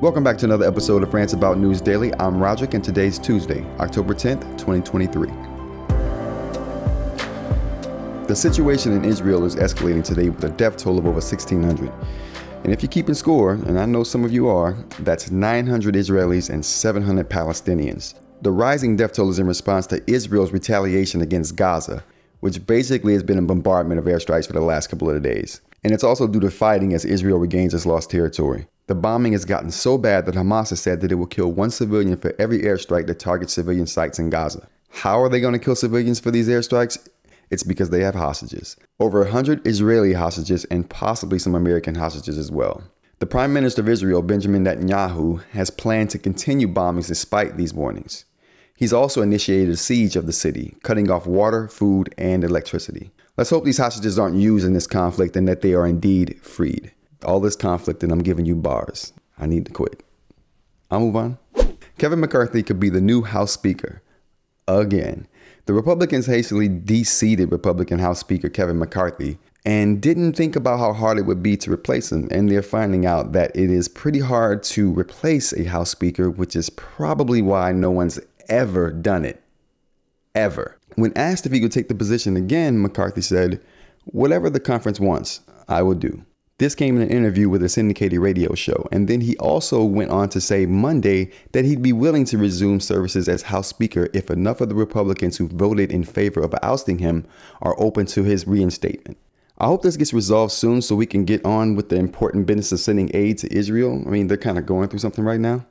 Welcome 0.00 0.22
back 0.22 0.38
to 0.38 0.44
another 0.44 0.64
episode 0.64 1.02
of 1.02 1.12
Rants 1.12 1.32
About 1.32 1.58
News 1.58 1.80
Daily. 1.80 2.14
I'm 2.20 2.40
Roderick, 2.40 2.74
and 2.74 2.84
today's 2.84 3.18
Tuesday, 3.18 3.66
October 3.80 4.14
10th, 4.14 4.42
2023. 4.56 5.28
The 8.28 8.36
situation 8.36 8.92
in 8.92 9.04
Israel 9.04 9.44
is 9.44 9.56
escalating 9.56 10.04
today 10.04 10.28
with 10.28 10.44
a 10.44 10.50
death 10.50 10.76
toll 10.76 11.00
of 11.00 11.06
over 11.06 11.14
1,600. 11.14 11.90
And 12.62 12.72
if 12.72 12.80
you're 12.80 12.92
keeping 12.92 13.16
score, 13.16 13.54
and 13.54 13.76
I 13.76 13.86
know 13.86 14.04
some 14.04 14.22
of 14.22 14.32
you 14.32 14.46
are, 14.46 14.74
that's 15.00 15.32
900 15.32 15.96
Israelis 15.96 16.48
and 16.48 16.64
700 16.64 17.28
Palestinians. 17.28 18.14
The 18.42 18.52
rising 18.52 18.94
death 18.94 19.14
toll 19.14 19.30
is 19.30 19.40
in 19.40 19.48
response 19.48 19.88
to 19.88 20.00
Israel's 20.08 20.52
retaliation 20.52 21.22
against 21.22 21.56
Gaza, 21.56 22.04
which 22.38 22.64
basically 22.64 23.14
has 23.14 23.24
been 23.24 23.38
a 23.38 23.42
bombardment 23.42 23.98
of 23.98 24.04
airstrikes 24.04 24.46
for 24.46 24.52
the 24.52 24.60
last 24.60 24.90
couple 24.90 25.10
of 25.10 25.20
days. 25.24 25.60
And 25.82 25.92
it's 25.92 26.04
also 26.04 26.28
due 26.28 26.38
to 26.38 26.52
fighting 26.52 26.94
as 26.94 27.04
Israel 27.04 27.40
regains 27.40 27.74
its 27.74 27.84
lost 27.84 28.10
territory. 28.10 28.68
The 28.88 28.94
bombing 28.94 29.32
has 29.32 29.44
gotten 29.44 29.70
so 29.70 29.98
bad 29.98 30.24
that 30.24 30.34
Hamas 30.34 30.70
has 30.70 30.80
said 30.80 31.02
that 31.02 31.12
it 31.12 31.16
will 31.16 31.26
kill 31.26 31.52
one 31.52 31.70
civilian 31.70 32.16
for 32.16 32.34
every 32.38 32.60
airstrike 32.60 33.06
that 33.08 33.18
targets 33.18 33.52
civilian 33.52 33.86
sites 33.86 34.18
in 34.18 34.30
Gaza. 34.30 34.66
How 34.88 35.20
are 35.20 35.28
they 35.28 35.40
going 35.40 35.52
to 35.52 35.58
kill 35.58 35.76
civilians 35.76 36.18
for 36.18 36.30
these 36.30 36.48
airstrikes? 36.48 37.06
It's 37.50 37.62
because 37.62 37.90
they 37.90 38.00
have 38.00 38.14
hostages. 38.14 38.76
Over 38.98 39.20
100 39.20 39.66
Israeli 39.66 40.14
hostages 40.14 40.64
and 40.66 40.88
possibly 40.88 41.38
some 41.38 41.54
American 41.54 41.96
hostages 41.96 42.38
as 42.38 42.50
well. 42.50 42.82
The 43.18 43.26
Prime 43.26 43.52
Minister 43.52 43.82
of 43.82 43.90
Israel, 43.90 44.22
Benjamin 44.22 44.64
Netanyahu, 44.64 45.42
has 45.50 45.68
planned 45.68 46.08
to 46.10 46.18
continue 46.18 46.66
bombings 46.66 47.08
despite 47.08 47.58
these 47.58 47.74
warnings. 47.74 48.24
He's 48.74 48.94
also 48.94 49.20
initiated 49.20 49.68
a 49.68 49.76
siege 49.76 50.16
of 50.16 50.24
the 50.24 50.32
city, 50.32 50.76
cutting 50.82 51.10
off 51.10 51.26
water, 51.26 51.68
food, 51.68 52.14
and 52.16 52.42
electricity. 52.42 53.10
Let's 53.36 53.50
hope 53.50 53.64
these 53.64 53.76
hostages 53.76 54.18
aren't 54.18 54.36
used 54.36 54.66
in 54.66 54.72
this 54.72 54.86
conflict 54.86 55.36
and 55.36 55.46
that 55.46 55.60
they 55.60 55.74
are 55.74 55.86
indeed 55.86 56.40
freed. 56.40 56.92
All 57.24 57.40
this 57.40 57.56
conflict, 57.56 58.02
and 58.02 58.12
I'm 58.12 58.22
giving 58.22 58.46
you 58.46 58.54
bars. 58.54 59.12
I 59.38 59.46
need 59.46 59.66
to 59.66 59.72
quit. 59.72 60.02
I'll 60.90 61.00
move 61.00 61.16
on. 61.16 61.38
Kevin 61.98 62.20
McCarthy 62.20 62.62
could 62.62 62.80
be 62.80 62.88
the 62.88 63.00
new 63.00 63.22
House 63.22 63.52
Speaker. 63.52 64.02
Again. 64.66 65.26
The 65.66 65.74
Republicans 65.74 66.26
hastily 66.26 66.68
de-seated 66.68 67.52
Republican 67.52 67.98
House 67.98 68.20
Speaker 68.20 68.48
Kevin 68.48 68.78
McCarthy 68.78 69.38
and 69.66 70.00
didn't 70.00 70.32
think 70.32 70.56
about 70.56 70.78
how 70.78 70.94
hard 70.94 71.18
it 71.18 71.26
would 71.26 71.42
be 71.42 71.56
to 71.58 71.72
replace 71.72 72.10
him. 72.10 72.28
And 72.30 72.50
they're 72.50 72.62
finding 72.62 73.04
out 73.04 73.32
that 73.32 73.54
it 73.54 73.68
is 73.68 73.88
pretty 73.88 74.20
hard 74.20 74.62
to 74.64 74.92
replace 74.98 75.52
a 75.52 75.64
House 75.64 75.90
Speaker, 75.90 76.30
which 76.30 76.56
is 76.56 76.70
probably 76.70 77.42
why 77.42 77.72
no 77.72 77.90
one's 77.90 78.18
ever 78.48 78.90
done 78.90 79.26
it. 79.26 79.42
Ever. 80.34 80.78
When 80.94 81.12
asked 81.16 81.44
if 81.44 81.52
he 81.52 81.60
could 81.60 81.72
take 81.72 81.88
the 81.88 81.94
position 81.94 82.36
again, 82.36 82.80
McCarthy 82.80 83.20
said, 83.20 83.60
Whatever 84.04 84.48
the 84.48 84.60
conference 84.60 85.00
wants, 85.00 85.40
I 85.68 85.82
will 85.82 85.94
do. 85.94 86.24
This 86.58 86.74
came 86.74 86.96
in 86.96 87.02
an 87.02 87.10
interview 87.10 87.48
with 87.48 87.62
a 87.62 87.68
syndicated 87.68 88.18
radio 88.18 88.52
show, 88.56 88.88
and 88.90 89.06
then 89.06 89.20
he 89.20 89.36
also 89.36 89.84
went 89.84 90.10
on 90.10 90.28
to 90.30 90.40
say 90.40 90.66
Monday 90.66 91.30
that 91.52 91.64
he'd 91.64 91.82
be 91.82 91.92
willing 91.92 92.24
to 92.24 92.36
resume 92.36 92.80
services 92.80 93.28
as 93.28 93.42
House 93.42 93.68
Speaker 93.68 94.08
if 94.12 94.28
enough 94.28 94.60
of 94.60 94.68
the 94.68 94.74
Republicans 94.74 95.36
who 95.36 95.46
voted 95.46 95.92
in 95.92 96.02
favor 96.02 96.40
of 96.40 96.52
ousting 96.60 96.98
him 96.98 97.28
are 97.62 97.76
open 97.78 98.06
to 98.06 98.24
his 98.24 98.48
reinstatement. 98.48 99.16
I 99.58 99.66
hope 99.66 99.82
this 99.82 99.96
gets 99.96 100.12
resolved 100.12 100.50
soon 100.50 100.82
so 100.82 100.96
we 100.96 101.06
can 101.06 101.24
get 101.24 101.44
on 101.44 101.76
with 101.76 101.90
the 101.90 101.96
important 101.96 102.46
business 102.46 102.72
of 102.72 102.80
sending 102.80 103.08
aid 103.14 103.38
to 103.38 103.56
Israel. 103.56 104.02
I 104.04 104.10
mean, 104.10 104.26
they're 104.26 104.36
kind 104.36 104.58
of 104.58 104.66
going 104.66 104.88
through 104.88 104.98
something 104.98 105.24
right 105.24 105.38
now. 105.38 105.64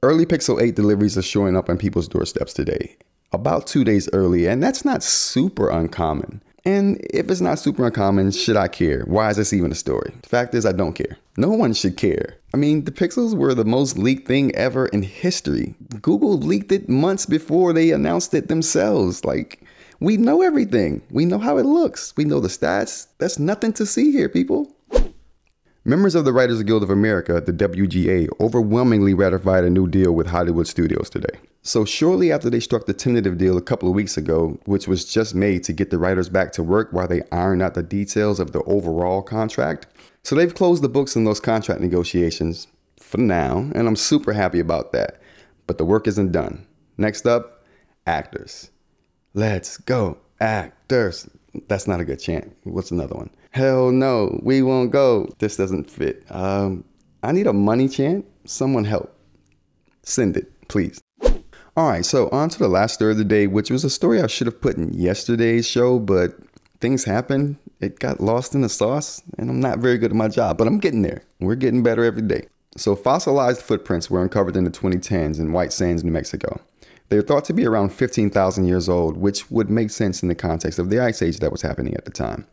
Early 0.00 0.26
Pixel 0.26 0.62
8 0.62 0.76
deliveries 0.76 1.18
are 1.18 1.22
showing 1.22 1.56
up 1.56 1.68
on 1.68 1.76
people's 1.76 2.06
doorsteps 2.06 2.52
today, 2.52 2.96
about 3.32 3.66
two 3.66 3.82
days 3.82 4.08
early, 4.12 4.46
and 4.46 4.62
that's 4.62 4.84
not 4.84 5.02
super 5.02 5.70
uncommon. 5.70 6.40
And 6.66 7.00
if 7.10 7.30
it's 7.30 7.40
not 7.40 7.60
super 7.60 7.86
uncommon, 7.86 8.32
should 8.32 8.56
I 8.56 8.66
care? 8.66 9.04
Why 9.04 9.30
is 9.30 9.36
this 9.36 9.52
even 9.52 9.70
a 9.70 9.76
story? 9.76 10.12
The 10.22 10.28
fact 10.28 10.52
is, 10.52 10.66
I 10.66 10.72
don't 10.72 10.94
care. 10.94 11.16
No 11.36 11.50
one 11.50 11.72
should 11.72 11.96
care. 11.96 12.38
I 12.52 12.56
mean, 12.56 12.84
the 12.84 12.90
Pixels 12.90 13.36
were 13.36 13.54
the 13.54 13.64
most 13.64 13.96
leaked 13.96 14.26
thing 14.26 14.52
ever 14.56 14.86
in 14.86 15.04
history. 15.04 15.76
Google 16.02 16.36
leaked 16.38 16.72
it 16.72 16.88
months 16.88 17.24
before 17.24 17.72
they 17.72 17.92
announced 17.92 18.34
it 18.34 18.48
themselves. 18.48 19.24
Like, 19.24 19.62
we 20.00 20.16
know 20.16 20.42
everything. 20.42 21.02
We 21.08 21.24
know 21.24 21.38
how 21.38 21.56
it 21.58 21.66
looks. 21.66 22.12
We 22.16 22.24
know 22.24 22.40
the 22.40 22.48
stats. 22.48 23.06
There's 23.18 23.38
nothing 23.38 23.72
to 23.74 23.86
see 23.86 24.10
here, 24.10 24.28
people. 24.28 24.72
Members 25.84 26.16
of 26.16 26.24
the 26.24 26.32
Writers 26.32 26.64
Guild 26.64 26.82
of 26.82 26.90
America, 26.90 27.40
the 27.40 27.52
WGA, 27.52 28.28
overwhelmingly 28.40 29.14
ratified 29.14 29.62
a 29.62 29.70
new 29.70 29.86
deal 29.86 30.10
with 30.10 30.26
Hollywood 30.26 30.66
studios 30.66 31.08
today. 31.10 31.38
So, 31.66 31.84
shortly 31.84 32.30
after 32.30 32.48
they 32.48 32.60
struck 32.60 32.86
the 32.86 32.94
tentative 32.94 33.38
deal 33.38 33.56
a 33.56 33.60
couple 33.60 33.88
of 33.88 33.94
weeks 33.96 34.16
ago, 34.16 34.56
which 34.66 34.86
was 34.86 35.04
just 35.04 35.34
made 35.34 35.64
to 35.64 35.72
get 35.72 35.90
the 35.90 35.98
writers 35.98 36.28
back 36.28 36.52
to 36.52 36.62
work 36.62 36.92
while 36.92 37.08
they 37.08 37.22
iron 37.32 37.60
out 37.60 37.74
the 37.74 37.82
details 37.82 38.38
of 38.38 38.52
the 38.52 38.62
overall 38.62 39.20
contract, 39.20 39.88
so 40.22 40.36
they've 40.36 40.54
closed 40.54 40.84
the 40.84 40.88
books 40.88 41.16
in 41.16 41.24
those 41.24 41.40
contract 41.40 41.80
negotiations 41.80 42.68
for 43.00 43.18
now, 43.18 43.68
and 43.74 43.88
I'm 43.88 43.96
super 43.96 44.32
happy 44.32 44.60
about 44.60 44.92
that. 44.92 45.20
But 45.66 45.78
the 45.78 45.84
work 45.84 46.06
isn't 46.06 46.30
done. 46.30 46.64
Next 46.98 47.26
up, 47.26 47.64
actors. 48.06 48.70
Let's 49.34 49.76
go, 49.76 50.18
actors. 50.38 51.28
That's 51.66 51.88
not 51.88 51.98
a 51.98 52.04
good 52.04 52.20
chant. 52.20 52.56
What's 52.62 52.92
another 52.92 53.16
one? 53.16 53.30
Hell 53.50 53.90
no, 53.90 54.38
we 54.44 54.62
won't 54.62 54.92
go. 54.92 55.28
This 55.40 55.56
doesn't 55.56 55.90
fit. 55.90 56.22
Um, 56.30 56.84
I 57.24 57.32
need 57.32 57.48
a 57.48 57.52
money 57.52 57.88
chant. 57.88 58.24
Someone 58.44 58.84
help. 58.84 59.12
Send 60.04 60.36
it, 60.36 60.68
please. 60.68 61.00
All 61.76 61.88
right, 61.88 62.06
so 62.06 62.30
on 62.30 62.48
to 62.48 62.58
the 62.58 62.68
last 62.68 62.94
story 62.94 63.12
of 63.12 63.18
the 63.18 63.24
day, 63.24 63.46
which 63.46 63.70
was 63.70 63.84
a 63.84 63.90
story 63.90 64.22
I 64.22 64.28
should 64.28 64.46
have 64.46 64.62
put 64.62 64.78
in 64.78 64.94
yesterday's 64.94 65.68
show, 65.68 65.98
but 65.98 66.34
things 66.80 67.04
happened. 67.04 67.56
It 67.80 67.98
got 67.98 68.18
lost 68.18 68.54
in 68.54 68.62
the 68.62 68.70
sauce, 68.70 69.22
and 69.36 69.50
I'm 69.50 69.60
not 69.60 69.80
very 69.80 69.98
good 69.98 70.10
at 70.10 70.16
my 70.16 70.28
job, 70.28 70.56
but 70.56 70.66
I'm 70.66 70.78
getting 70.78 71.02
there. 71.02 71.22
We're 71.38 71.54
getting 71.54 71.82
better 71.82 72.02
every 72.02 72.22
day. 72.22 72.46
So, 72.78 72.96
fossilized 72.96 73.60
footprints 73.60 74.08
were 74.08 74.22
uncovered 74.22 74.56
in 74.56 74.64
the 74.64 74.70
2010s 74.70 75.38
in 75.38 75.52
White 75.52 75.70
Sands, 75.70 76.02
New 76.02 76.12
Mexico. 76.12 76.62
They're 77.10 77.20
thought 77.20 77.44
to 77.44 77.52
be 77.52 77.66
around 77.66 77.90
15,000 77.90 78.66
years 78.66 78.88
old, 78.88 79.18
which 79.18 79.50
would 79.50 79.68
make 79.68 79.90
sense 79.90 80.22
in 80.22 80.30
the 80.30 80.34
context 80.34 80.78
of 80.78 80.88
the 80.88 81.00
ice 81.00 81.20
age 81.20 81.40
that 81.40 81.52
was 81.52 81.60
happening 81.60 81.94
at 81.94 82.06
the 82.06 82.10
time. 82.10 82.46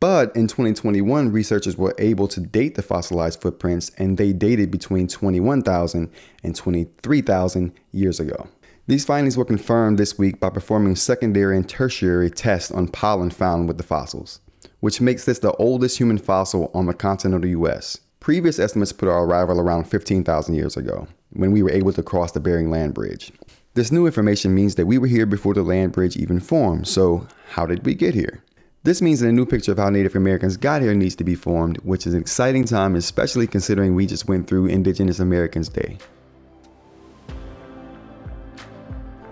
But 0.00 0.34
in 0.36 0.46
2021, 0.46 1.32
researchers 1.32 1.78
were 1.78 1.94
able 1.98 2.28
to 2.28 2.40
date 2.40 2.74
the 2.74 2.82
fossilized 2.82 3.40
footprints 3.40 3.92
and 3.96 4.18
they 4.18 4.32
dated 4.32 4.70
between 4.70 5.06
21,000 5.06 6.10
and 6.42 6.54
23,000 6.54 7.72
years 7.92 8.20
ago. 8.20 8.48
These 8.88 9.04
findings 9.04 9.36
were 9.36 9.44
confirmed 9.44 9.98
this 9.98 10.16
week 10.16 10.40
by 10.40 10.48
performing 10.48 10.96
secondary 10.96 11.58
and 11.58 11.68
tertiary 11.68 12.30
tests 12.30 12.70
on 12.70 12.88
pollen 12.88 13.28
found 13.28 13.68
with 13.68 13.76
the 13.76 13.82
fossils, 13.82 14.40
which 14.80 14.98
makes 14.98 15.26
this 15.26 15.40
the 15.40 15.52
oldest 15.56 15.98
human 15.98 16.16
fossil 16.16 16.70
on 16.72 16.86
the 16.86 16.94
continental 16.94 17.50
US. 17.50 17.98
Previous 18.18 18.58
estimates 18.58 18.92
put 18.92 19.10
our 19.10 19.26
arrival 19.26 19.60
around 19.60 19.90
15,000 19.90 20.54
years 20.54 20.74
ago, 20.74 21.06
when 21.34 21.52
we 21.52 21.62
were 21.62 21.70
able 21.70 21.92
to 21.92 22.02
cross 22.02 22.32
the 22.32 22.40
Bering 22.40 22.70
Land 22.70 22.94
Bridge. 22.94 23.30
This 23.74 23.92
new 23.92 24.06
information 24.06 24.54
means 24.54 24.76
that 24.76 24.86
we 24.86 24.96
were 24.96 25.06
here 25.06 25.26
before 25.26 25.52
the 25.52 25.62
land 25.62 25.92
bridge 25.92 26.16
even 26.16 26.40
formed, 26.40 26.88
so 26.88 27.28
how 27.50 27.66
did 27.66 27.84
we 27.84 27.94
get 27.94 28.14
here? 28.14 28.42
This 28.84 29.02
means 29.02 29.20
that 29.20 29.28
a 29.28 29.32
new 29.32 29.44
picture 29.44 29.72
of 29.72 29.78
how 29.78 29.90
Native 29.90 30.16
Americans 30.16 30.56
got 30.56 30.80
here 30.80 30.94
needs 30.94 31.16
to 31.16 31.24
be 31.24 31.34
formed, 31.34 31.76
which 31.82 32.06
is 32.06 32.14
an 32.14 32.22
exciting 32.22 32.64
time, 32.64 32.94
especially 32.94 33.46
considering 33.46 33.94
we 33.94 34.06
just 34.06 34.28
went 34.28 34.46
through 34.46 34.64
Indigenous 34.64 35.20
Americans 35.20 35.68
Day. 35.68 35.98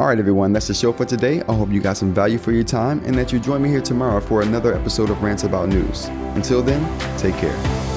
Alright, 0.07 0.21
everyone, 0.21 0.53
that's 0.53 0.69
the 0.69 0.75
show 0.75 0.93
for 0.93 1.05
today. 1.05 1.43
I 1.49 1.53
hope 1.53 1.73
you 1.73 1.81
got 1.81 1.97
some 1.97 2.15
value 2.15 2.39
for 2.39 2.53
your 2.53 2.63
time 2.63 3.03
and 3.05 3.19
that 3.19 3.33
you 3.33 3.41
join 3.41 3.61
me 3.61 3.71
here 3.71 3.81
tomorrow 3.81 4.21
for 4.21 4.41
another 4.41 4.73
episode 4.73 5.11
of 5.11 5.21
Rants 5.21 5.43
About 5.43 5.69
News. 5.69 6.05
Until 6.37 6.63
then, 6.63 6.81
take 7.19 7.35
care. 7.35 7.96